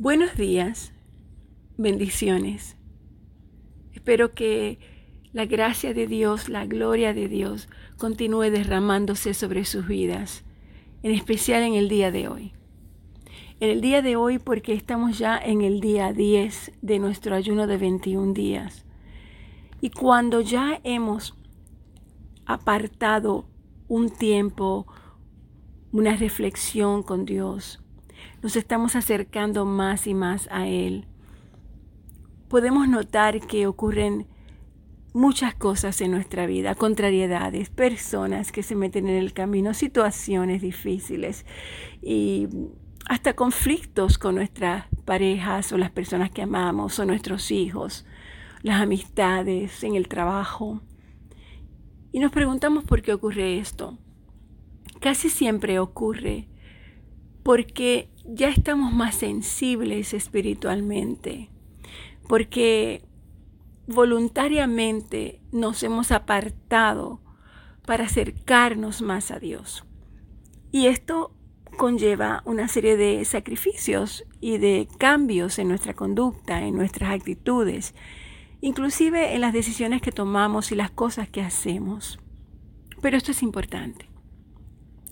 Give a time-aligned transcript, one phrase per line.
[0.00, 0.94] Buenos días,
[1.76, 2.78] bendiciones.
[3.92, 4.78] Espero que
[5.34, 7.68] la gracia de Dios, la gloria de Dios
[7.98, 10.42] continúe derramándose sobre sus vidas,
[11.02, 12.54] en especial en el día de hoy.
[13.60, 17.66] En el día de hoy porque estamos ya en el día 10 de nuestro ayuno
[17.66, 18.86] de 21 días.
[19.82, 21.36] Y cuando ya hemos
[22.46, 23.44] apartado
[23.86, 24.86] un tiempo,
[25.92, 27.79] una reflexión con Dios,
[28.42, 31.06] nos estamos acercando más y más a Él.
[32.48, 34.26] Podemos notar que ocurren
[35.12, 41.44] muchas cosas en nuestra vida, contrariedades, personas que se meten en el camino, situaciones difíciles
[42.00, 42.48] y
[43.08, 48.06] hasta conflictos con nuestras parejas o las personas que amamos o nuestros hijos,
[48.62, 50.80] las amistades en el trabajo.
[52.12, 53.98] Y nos preguntamos por qué ocurre esto.
[55.00, 56.48] Casi siempre ocurre
[57.42, 61.50] porque ya estamos más sensibles espiritualmente,
[62.28, 63.02] porque
[63.88, 67.20] voluntariamente nos hemos apartado
[67.84, 69.84] para acercarnos más a Dios.
[70.70, 71.34] Y esto
[71.76, 77.94] conlleva una serie de sacrificios y de cambios en nuestra conducta, en nuestras actitudes,
[78.60, 82.20] inclusive en las decisiones que tomamos y las cosas que hacemos.
[83.00, 84.09] Pero esto es importante.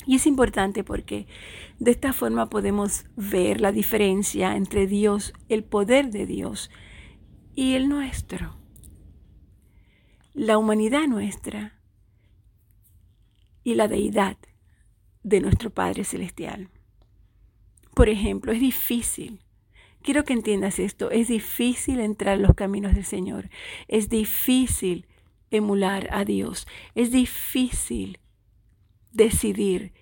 [0.08, 1.26] Y es importante porque
[1.78, 6.70] de esta forma podemos ver la diferencia entre Dios, el poder de Dios
[7.54, 8.56] y el nuestro.
[10.32, 11.78] La humanidad nuestra
[13.62, 14.38] y la deidad
[15.24, 16.70] de nuestro Padre Celestial.
[17.94, 19.42] Por ejemplo, es difícil,
[20.00, 23.50] quiero que entiendas esto, es difícil entrar en los caminos del Señor,
[23.88, 25.06] es difícil
[25.50, 28.20] emular a Dios, es difícil
[29.12, 29.97] decidir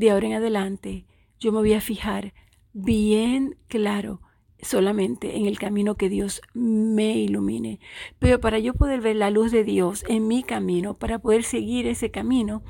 [0.00, 1.04] de ahora en adelante
[1.38, 2.32] yo me voy a fijar
[2.72, 4.22] bien claro
[4.62, 7.80] solamente en el camino que Dios me ilumine.
[8.18, 11.86] Pero para yo poder ver la luz de Dios en mi camino, para poder seguir
[11.86, 12.62] ese camino,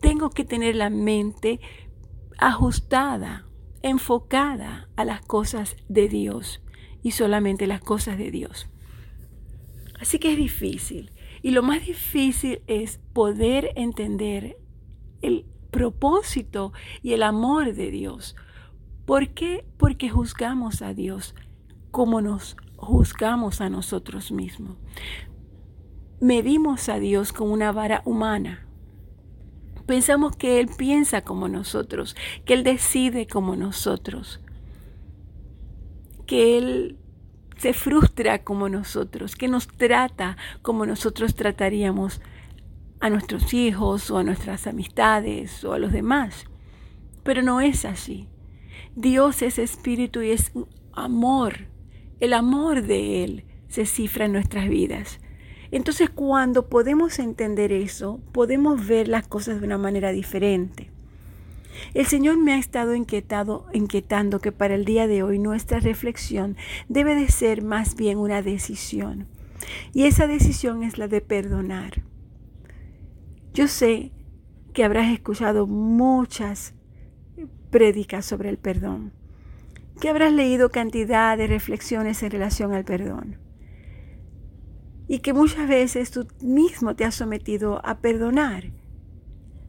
[0.00, 1.58] tengo que tener la mente
[2.38, 3.48] ajustada,
[3.82, 6.62] enfocada a las cosas de Dios
[7.02, 8.68] y solamente las cosas de Dios.
[9.98, 11.10] Así que es difícil.
[11.42, 14.58] Y lo más difícil es poder entender
[15.22, 18.36] el propósito y el amor de Dios.
[19.04, 19.64] ¿Por qué?
[19.76, 21.34] Porque juzgamos a Dios
[21.90, 24.76] como nos juzgamos a nosotros mismos.
[26.20, 28.66] Medimos a Dios con una vara humana.
[29.86, 32.14] Pensamos que Él piensa como nosotros,
[32.44, 34.40] que Él decide como nosotros,
[36.26, 36.98] que Él
[37.56, 42.20] se frustra como nosotros, que nos trata como nosotros trataríamos
[43.00, 46.46] a nuestros hijos o a nuestras amistades o a los demás.
[47.22, 48.28] Pero no es así.
[48.96, 50.52] Dios es espíritu y es
[50.92, 51.68] amor.
[52.20, 55.20] El amor de Él se cifra en nuestras vidas.
[55.70, 60.90] Entonces cuando podemos entender eso, podemos ver las cosas de una manera diferente.
[61.94, 66.56] El Señor me ha estado inquietado, inquietando que para el día de hoy nuestra reflexión
[66.88, 69.26] debe de ser más bien una decisión.
[69.92, 72.02] Y esa decisión es la de perdonar.
[73.52, 74.12] Yo sé
[74.72, 76.74] que habrás escuchado muchas
[77.70, 79.12] prédicas sobre el perdón,
[80.00, 83.38] que habrás leído cantidad de reflexiones en relación al perdón
[85.08, 88.70] y que muchas veces tú mismo te has sometido a perdonar,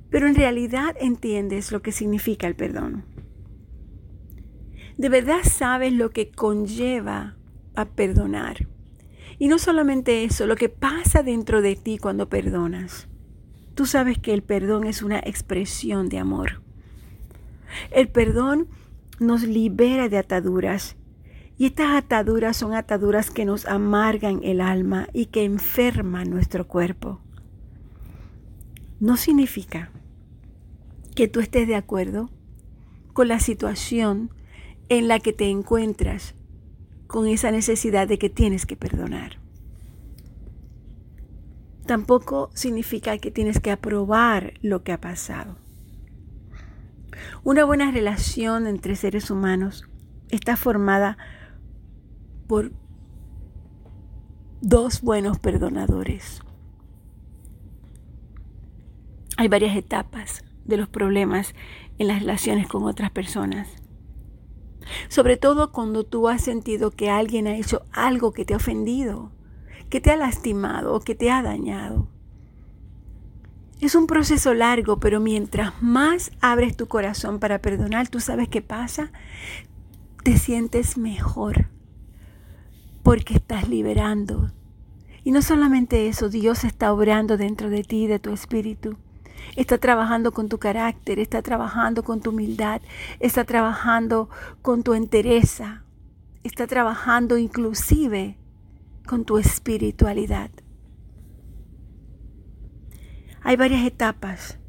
[0.09, 3.05] pero en realidad entiendes lo que significa el perdón.
[4.97, 7.37] De verdad sabes lo que conlleva
[7.73, 8.67] a perdonar.
[9.37, 13.07] Y no solamente eso, lo que pasa dentro de ti cuando perdonas.
[13.79, 16.61] Tú sabes que el perdón es una expresión de amor.
[17.91, 18.67] El perdón
[19.21, 20.97] nos libera de ataduras
[21.57, 27.21] y estas ataduras son ataduras que nos amargan el alma y que enferman nuestro cuerpo.
[28.99, 29.91] No significa
[31.15, 32.29] que tú estés de acuerdo
[33.13, 34.29] con la situación
[34.89, 36.35] en la que te encuentras
[37.07, 39.39] con esa necesidad de que tienes que perdonar
[41.89, 45.55] tampoco significa que tienes que aprobar lo que ha pasado.
[47.43, 49.89] Una buena relación entre seres humanos
[50.29, 51.17] está formada
[52.45, 52.71] por
[54.61, 56.43] dos buenos perdonadores.
[59.37, 61.55] Hay varias etapas de los problemas
[61.97, 63.67] en las relaciones con otras personas.
[65.07, 69.31] Sobre todo cuando tú has sentido que alguien ha hecho algo que te ha ofendido
[69.89, 72.07] que te ha lastimado o que te ha dañado.
[73.81, 78.61] Es un proceso largo, pero mientras más abres tu corazón para perdonar, tú sabes qué
[78.61, 79.11] pasa.
[80.23, 81.69] te sientes mejor
[83.03, 84.51] porque estás liberando.
[85.23, 88.97] Y no solamente eso, Dios está obrando dentro de ti, de tu espíritu.
[89.55, 92.81] Está trabajando con tu carácter, está trabajando con tu humildad,
[93.19, 94.29] está trabajando
[94.61, 95.83] con tu entereza,
[96.43, 98.37] está trabajando inclusive
[99.09, 100.51] con tu espiritualidad.
[103.41, 104.59] Hay varias etapas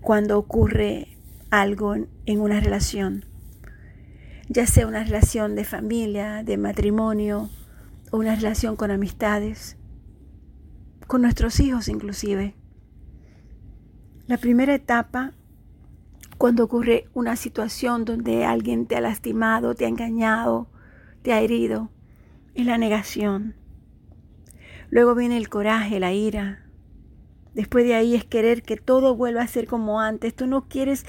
[0.00, 1.16] cuando ocurre
[1.50, 3.26] algo en una relación,
[4.48, 7.48] ya sea una relación de familia, de matrimonio
[8.10, 9.76] o una relación con amistades,
[11.06, 12.56] con nuestros hijos inclusive.
[14.26, 15.30] La primera etapa,
[16.38, 20.66] cuando ocurre una situación donde alguien te ha lastimado, te ha engañado,
[21.22, 21.92] te ha herido,
[22.54, 23.54] es la negación.
[24.90, 26.64] Luego viene el coraje, la ira,
[27.54, 30.34] Después de ahí es querer que todo vuelva a ser como antes.
[30.34, 31.06] Tú no quieres,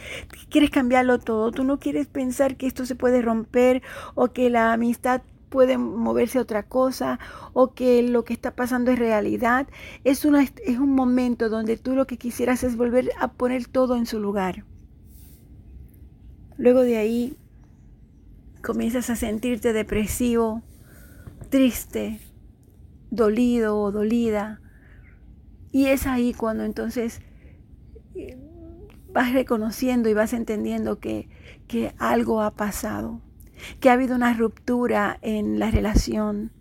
[0.49, 1.51] quieres cambiarlo todo.
[1.51, 3.81] Tú no quieres pensar que esto se puede romper
[4.13, 7.19] o que la amistad puede moverse a otra cosa
[7.53, 9.67] o que lo que está pasando es realidad.
[10.03, 13.95] Es, una, es un momento donde tú lo que quisieras es volver a poner todo
[13.95, 14.65] en su lugar.
[16.57, 17.37] Luego de ahí
[18.61, 20.61] comienzas a sentirte depresivo,
[21.55, 22.19] triste,
[23.11, 24.59] dolido o dolida.
[25.71, 27.21] Y es ahí cuando entonces
[28.13, 28.37] eh,
[29.13, 31.29] vas reconociendo y vas entendiendo que,
[31.69, 33.21] que algo ha pasado,
[33.79, 36.51] que ha habido una ruptura en la relación,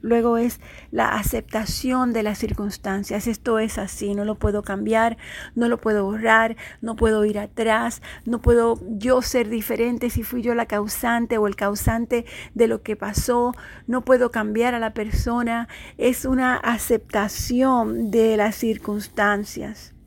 [0.00, 0.60] Luego es
[0.90, 3.26] la aceptación de las circunstancias.
[3.26, 5.16] Esto es así, no lo puedo cambiar,
[5.54, 10.42] no lo puedo borrar, no puedo ir atrás, no puedo yo ser diferente si fui
[10.42, 12.24] yo la causante o el causante
[12.54, 13.54] de lo que pasó,
[13.86, 15.68] no puedo cambiar a la persona.
[15.96, 19.97] Es una aceptación de las circunstancias.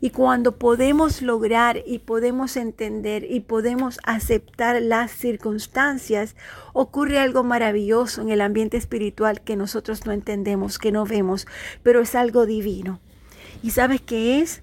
[0.00, 6.36] Y cuando podemos lograr y podemos entender y podemos aceptar las circunstancias,
[6.72, 11.46] ocurre algo maravilloso en el ambiente espiritual que nosotros no entendemos, que no vemos,
[11.82, 13.00] pero es algo divino.
[13.62, 14.62] ¿Y sabes qué es?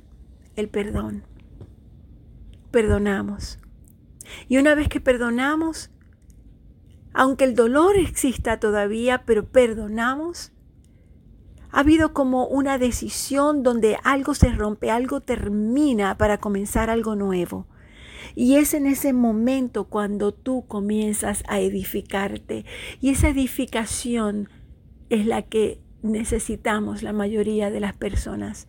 [0.55, 1.23] El perdón.
[2.71, 3.59] Perdonamos.
[4.47, 5.89] Y una vez que perdonamos,
[7.13, 10.51] aunque el dolor exista todavía, pero perdonamos,
[11.71, 17.67] ha habido como una decisión donde algo se rompe, algo termina para comenzar algo nuevo.
[18.35, 22.65] Y es en ese momento cuando tú comienzas a edificarte.
[23.01, 24.49] Y esa edificación
[25.09, 28.67] es la que necesitamos la mayoría de las personas.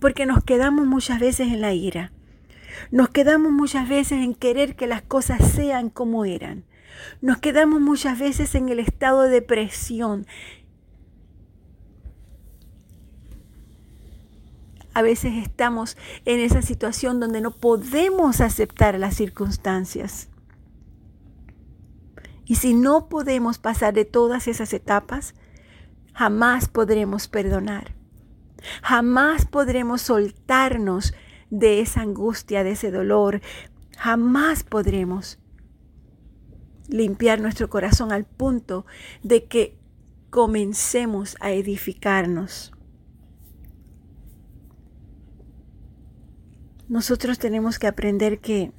[0.00, 2.12] Porque nos quedamos muchas veces en la ira.
[2.90, 6.64] Nos quedamos muchas veces en querer que las cosas sean como eran.
[7.20, 10.26] Nos quedamos muchas veces en el estado de depresión
[14.96, 20.30] a veces estamos en esa situación donde no podemos aceptar las circunstancias.
[22.46, 25.34] Y si no podemos pasar de todas esas etapas,
[26.14, 27.94] jamás podremos perdonar.
[28.82, 31.12] Jamás podremos soltarnos
[31.50, 33.42] de esa angustia, de ese dolor.
[33.98, 35.38] Jamás podremos
[36.88, 38.86] limpiar nuestro corazón al punto
[39.22, 39.78] de que
[40.30, 42.72] comencemos a edificarnos.
[46.88, 48.72] Nosotros tenemos que aprender que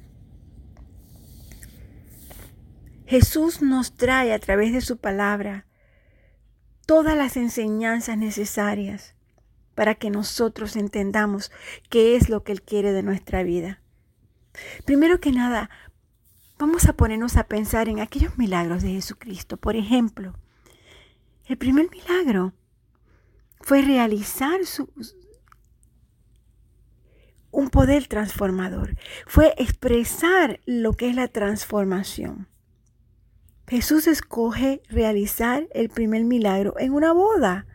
[3.06, 5.66] Jesús nos trae a través de su palabra
[6.86, 9.14] todas las enseñanzas necesarias
[9.74, 11.50] para que nosotros entendamos
[11.88, 13.80] qué es lo que Él quiere de nuestra vida.
[14.84, 15.70] Primero que nada,
[16.58, 19.56] vamos a ponernos a pensar en aquellos milagros de Jesucristo.
[19.56, 20.34] Por ejemplo,
[21.46, 22.52] el primer milagro
[23.60, 24.90] fue realizar su,
[27.50, 28.96] un poder transformador.
[29.26, 32.48] Fue expresar lo que es la transformación.
[33.66, 37.66] Jesús escoge realizar el primer milagro en una boda.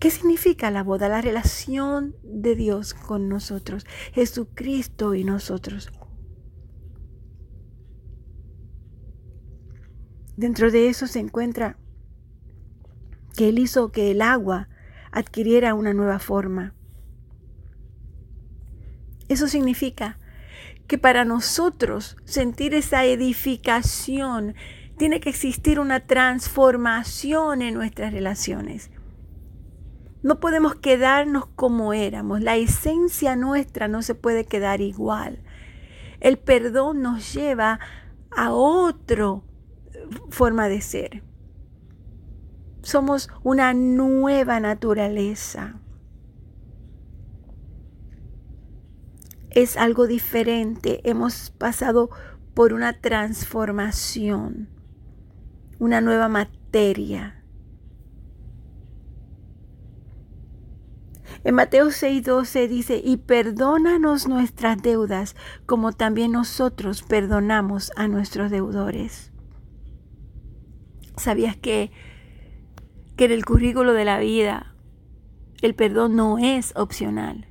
[0.00, 1.08] ¿Qué significa la boda?
[1.08, 5.90] La relación de Dios con nosotros, Jesucristo y nosotros.
[10.36, 11.76] Dentro de eso se encuentra
[13.36, 14.68] que Él hizo que el agua
[15.10, 16.74] adquiriera una nueva forma.
[19.28, 20.18] Eso significa
[20.86, 24.54] que para nosotros sentir esa edificación
[24.96, 28.90] tiene que existir una transformación en nuestras relaciones.
[30.22, 32.40] No podemos quedarnos como éramos.
[32.40, 35.38] La esencia nuestra no se puede quedar igual.
[36.20, 37.78] El perdón nos lleva
[38.30, 39.40] a otra
[40.30, 41.22] forma de ser.
[42.82, 45.80] Somos una nueva naturaleza.
[49.50, 51.00] Es algo diferente.
[51.08, 52.10] Hemos pasado
[52.54, 54.68] por una transformación,
[55.78, 57.38] una nueva materia.
[61.44, 65.36] En Mateo 6:12 dice, y perdónanos nuestras deudas
[65.66, 69.32] como también nosotros perdonamos a nuestros deudores.
[71.16, 71.90] ¿Sabías que,
[73.16, 74.74] que en el currículo de la vida
[75.62, 77.47] el perdón no es opcional?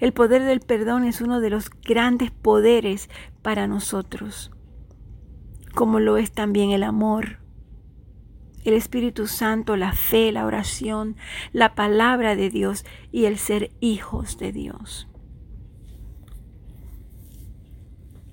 [0.00, 3.08] El poder del perdón es uno de los grandes poderes
[3.42, 4.50] para nosotros,
[5.74, 7.38] como lo es también el amor,
[8.64, 11.16] el Espíritu Santo, la fe, la oración,
[11.52, 15.08] la palabra de Dios y el ser hijos de Dios.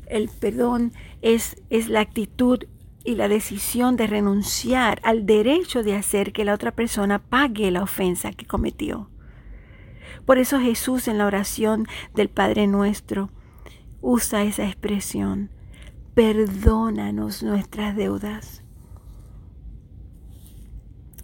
[0.08, 2.60] El perdón es, es la actitud
[3.04, 7.84] y la decisión de renunciar al derecho de hacer que la otra persona pague la
[7.84, 9.10] ofensa que cometió.
[10.25, 13.29] Por eso Jesús en la oración del Padre nuestro
[14.01, 15.50] usa esa expresión,
[16.13, 18.63] perdónanos nuestras deudas.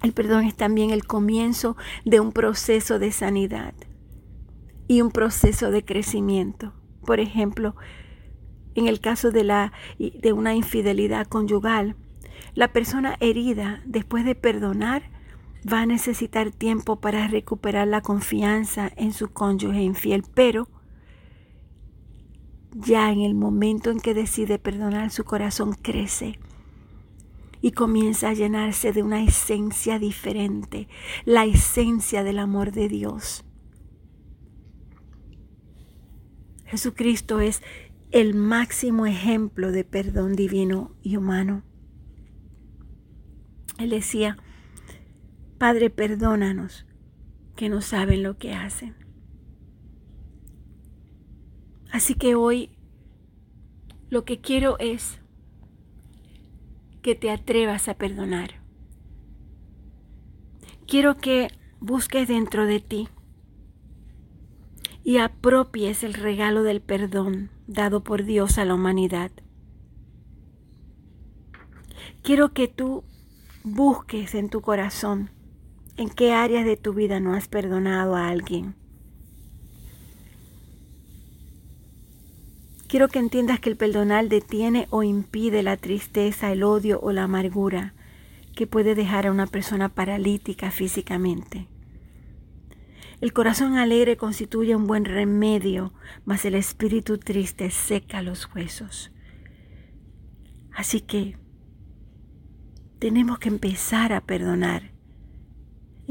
[0.01, 3.73] El perdón es también el comienzo de un proceso de sanidad
[4.87, 6.73] y un proceso de crecimiento.
[7.05, 7.75] Por ejemplo,
[8.73, 11.95] en el caso de, la, de una infidelidad conyugal,
[12.55, 15.03] la persona herida, después de perdonar,
[15.65, 20.67] va a necesitar tiempo para recuperar la confianza en su cónyuge infiel, pero
[22.73, 26.39] ya en el momento en que decide perdonar, su corazón crece
[27.61, 30.87] y comienza a llenarse de una esencia diferente,
[31.25, 33.45] la esencia del amor de Dios.
[36.65, 37.61] Jesucristo es
[38.11, 41.63] el máximo ejemplo de perdón divino y humano.
[43.77, 44.37] Él decía,
[45.61, 46.87] Padre, perdónanos
[47.55, 48.95] que no saben lo que hacen.
[51.91, 52.71] Así que hoy
[54.09, 55.21] lo que quiero es
[57.03, 58.55] que te atrevas a perdonar.
[60.87, 61.49] Quiero que
[61.79, 63.07] busques dentro de ti
[65.03, 69.29] y apropies el regalo del perdón dado por Dios a la humanidad.
[72.23, 73.03] Quiero que tú
[73.63, 75.29] busques en tu corazón
[76.01, 78.73] ¿En qué áreas de tu vida no has perdonado a alguien?
[82.87, 87.25] Quiero que entiendas que el perdonar detiene o impide la tristeza, el odio o la
[87.25, 87.93] amargura
[88.55, 91.67] que puede dejar a una persona paralítica físicamente.
[93.21, 95.93] El corazón alegre constituye un buen remedio,
[96.25, 99.11] mas el espíritu triste seca los huesos.
[100.73, 101.37] Así que
[102.97, 104.90] tenemos que empezar a perdonar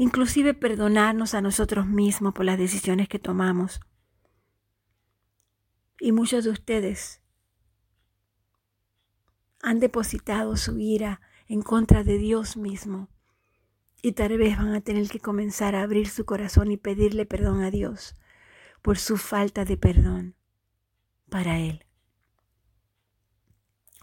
[0.01, 3.81] inclusive perdonarnos a nosotros mismos por las decisiones que tomamos.
[5.99, 7.21] Y muchos de ustedes
[9.61, 13.09] han depositado su ira en contra de Dios mismo
[14.01, 17.61] y tal vez van a tener que comenzar a abrir su corazón y pedirle perdón
[17.61, 18.15] a Dios
[18.81, 20.35] por su falta de perdón
[21.29, 21.85] para Él.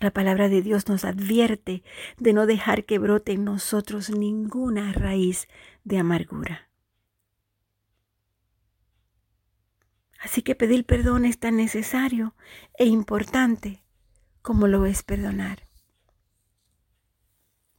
[0.01, 1.83] La palabra de Dios nos advierte
[2.19, 5.49] de no dejar que brote en nosotros ninguna raíz
[5.83, 6.69] de amargura.
[10.21, 12.35] Así que pedir perdón es tan necesario
[12.75, 13.83] e importante
[14.43, 15.69] como lo es perdonar.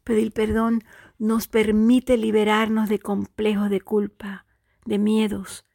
[0.04, 0.84] Pedir perdón
[1.18, 4.46] nos permite liberarnos de complejos de culpa,
[4.86, 5.66] de miedos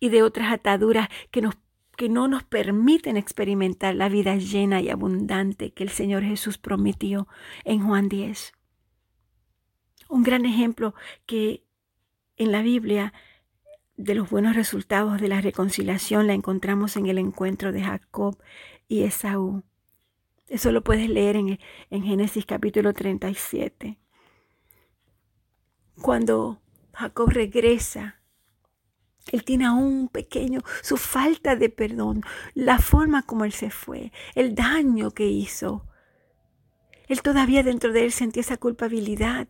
[0.00, 1.56] y de otras ataduras que nos
[1.96, 7.28] que no nos permiten experimentar la vida llena y abundante que el Señor Jesús prometió
[7.64, 8.52] en Juan 10.
[10.08, 10.94] Un gran ejemplo
[11.26, 11.64] que
[12.36, 13.12] en la Biblia
[13.96, 18.36] de los buenos resultados de la reconciliación la encontramos en el encuentro de Jacob
[18.88, 19.62] y Esaú.
[20.48, 21.58] Eso lo puedes leer en,
[21.90, 23.98] en Génesis capítulo 37.
[26.02, 26.60] Cuando
[26.92, 28.20] Jacob regresa
[29.32, 32.22] él tiene aún pequeño su falta de perdón,
[32.54, 35.86] la forma como él se fue, el daño que hizo.
[37.08, 39.48] Él todavía dentro de él sentía esa culpabilidad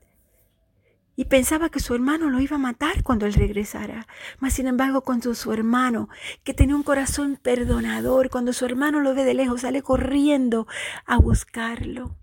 [1.16, 4.06] y pensaba que su hermano lo iba a matar cuando él regresara.
[4.38, 6.08] Mas sin embargo, cuando su hermano,
[6.42, 10.66] que tenía un corazón perdonador, cuando su hermano lo ve de lejos, sale corriendo
[11.06, 12.16] a buscarlo,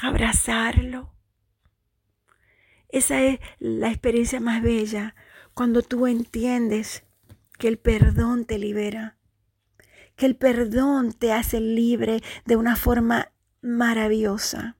[0.00, 1.12] a abrazarlo.
[2.88, 5.14] Esa es la experiencia más bella
[5.54, 7.04] cuando tú entiendes
[7.58, 9.16] que el perdón te libera,
[10.16, 13.32] que el perdón te hace libre de una forma
[13.62, 14.76] maravillosa.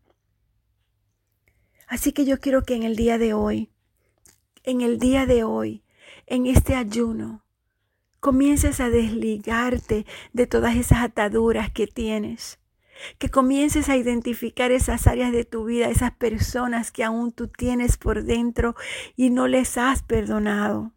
[1.87, 3.71] Así que yo quiero que en el día de hoy,
[4.65, 5.85] en el día de hoy,
[6.27, 7.45] en este ayuno,
[8.19, 12.59] comiences a desligarte de todas esas ataduras que tienes.
[13.19, 17.97] Que comiences a identificar esas áreas de tu vida, esas personas que aún tú tienes
[17.97, 18.75] por dentro
[19.17, 20.93] y no les has perdonado.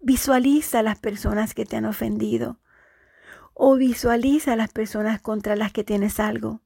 [0.00, 2.58] Visualiza las personas que te han ofendido
[3.58, 6.62] o visualiza las personas contra las que tienes algo.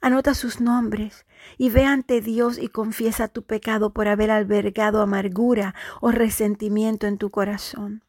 [0.00, 1.24] Anota sus nombres
[1.56, 7.18] y ve ante Dios y confiesa tu pecado por haber albergado amargura o resentimiento en
[7.18, 8.02] tu corazón.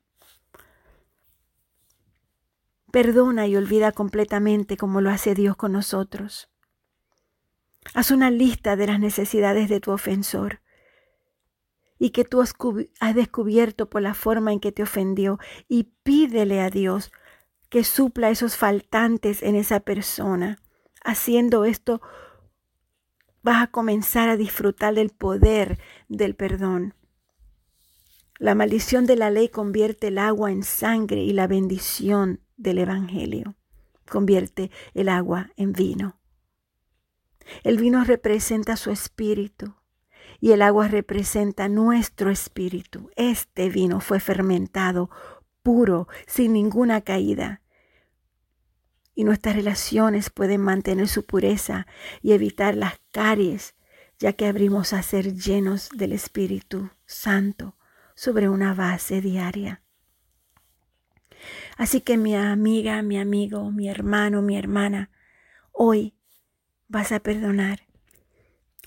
[2.91, 6.49] Perdona y olvida completamente como lo hace Dios con nosotros.
[7.93, 10.61] Haz una lista de las necesidades de tu ofensor
[11.99, 16.69] y que tú has descubierto por la forma en que te ofendió y pídele a
[16.69, 17.11] Dios
[17.69, 20.57] que supla esos faltantes en esa persona.
[21.03, 22.01] Haciendo esto,
[23.41, 26.93] vas a comenzar a disfrutar del poder del perdón.
[28.39, 33.55] La maldición de la ley convierte el agua en sangre y la bendición del Evangelio
[34.09, 36.19] convierte el agua en vino.
[37.63, 39.75] El vino representa su espíritu
[40.39, 43.09] y el agua representa nuestro espíritu.
[43.15, 45.09] Este vino fue fermentado
[45.63, 47.61] puro, sin ninguna caída.
[49.15, 51.87] Y nuestras relaciones pueden mantener su pureza
[52.21, 53.75] y evitar las caries,
[54.19, 57.75] ya que abrimos a ser llenos del Espíritu Santo
[58.15, 59.83] sobre una base diaria.
[61.77, 65.11] Así que mi amiga, mi amigo, mi hermano, mi hermana,
[65.71, 66.15] hoy
[66.87, 67.81] vas a perdonar.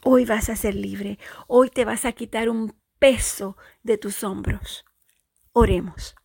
[0.03, 1.19] Hoy vas a ser libre.
[1.47, 4.85] Hoy te vas a quitar un peso de tus hombros.
[5.53, 6.17] Oremos.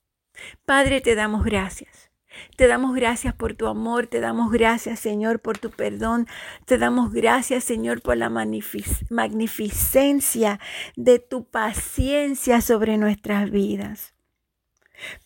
[0.66, 2.10] Padre, te damos gracias.
[2.58, 6.28] Te damos gracias por tu amor, te damos gracias Señor por tu perdón,
[6.66, 10.60] te damos gracias Señor por la magnificencia
[10.98, 14.15] de tu paciencia sobre nuestras vidas.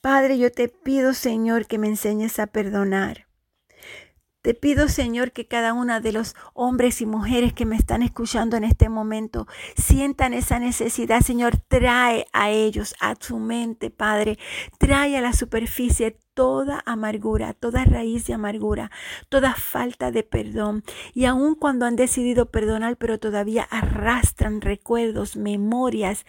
[0.02, 3.30] Padre, yo te pido, Señor, que me enseñes a perdonar.
[4.42, 8.56] Te pido, Señor, que cada una de los hombres y mujeres que me están escuchando
[8.56, 11.20] en este momento sientan esa necesidad.
[11.20, 14.40] Señor, trae a ellos, a su mente, Padre.
[14.78, 18.92] Trae a la superficie toda amargura, toda raíz de amargura,
[19.28, 20.86] toda falta de perdón.
[21.14, 26.26] Y aun cuando han decidido perdonar, pero todavía arrastran recuerdos, memorias,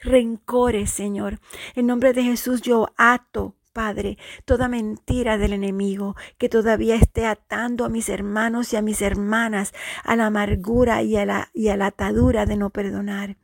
[0.00, 1.40] rencores, Señor.
[1.74, 7.84] En nombre de Jesús yo ato Padre, toda mentira del enemigo que todavía esté atando
[7.84, 11.76] a mis hermanos y a mis hermanas a la amargura y a la, y a
[11.76, 13.36] la atadura de no perdonar.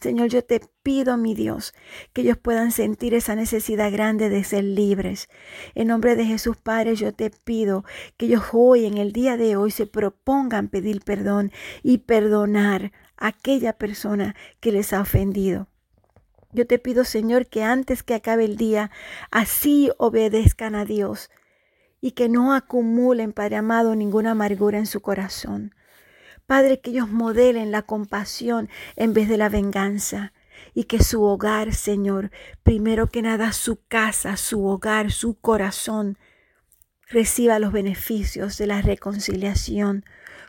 [0.00, 1.74] Señor, yo te pido, mi Dios,
[2.12, 5.28] que ellos puedan sentir esa necesidad grande de ser libres.
[5.74, 7.84] En nombre de Jesús, Padre, yo te pido
[8.16, 13.28] que ellos hoy, en el día de hoy, se propongan pedir perdón y perdonar a
[13.28, 15.69] aquella persona que les ha ofendido.
[16.52, 18.90] Yo te pido, Señor, que antes que acabe el día,
[19.30, 21.30] así obedezcan a Dios
[22.00, 25.74] y que no acumulen, Padre amado, ninguna amargura en su corazón.
[26.46, 30.32] Padre, que ellos modelen la compasión en vez de la venganza
[30.74, 32.32] y que su hogar, Señor,
[32.64, 36.18] primero que nada su casa, su hogar, su corazón,
[37.06, 40.04] reciba los beneficios de la reconciliación,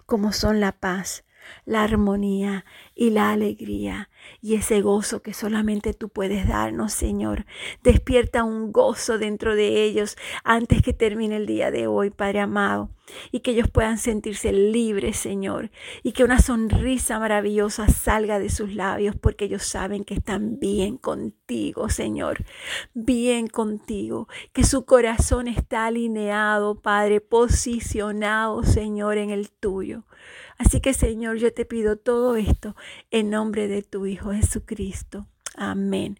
[0.07, 1.23] como son la paz,
[1.65, 4.09] la armonía y la alegría
[4.41, 7.45] y ese gozo que solamente tú puedes darnos, Señor.
[7.83, 12.89] Despierta un gozo dentro de ellos antes que termine el día de hoy, Padre amado,
[13.31, 15.71] y que ellos puedan sentirse libres, Señor,
[16.03, 20.97] y que una sonrisa maravillosa salga de sus labios porque ellos saben que están bien
[20.97, 22.43] contigo, Señor,
[22.93, 30.03] bien contigo, que su corazón está alineado, Padre, posicionado, Señor, en el tuyo.
[30.57, 32.75] Así que Señor, yo te pido todo esto
[33.09, 35.25] en nombre de tu Hijo Jesucristo.
[35.55, 36.19] Amén.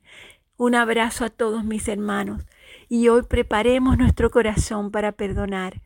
[0.56, 2.46] Un abrazo a todos mis hermanos
[2.88, 5.82] y hoy preparemos nuestro corazón para perdonar,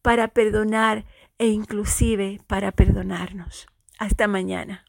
[0.00, 1.04] para perdonar
[1.38, 3.66] e inclusive para perdonarnos.
[3.98, 4.86] Hasta mañana.